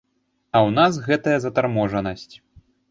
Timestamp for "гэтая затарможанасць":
1.11-2.31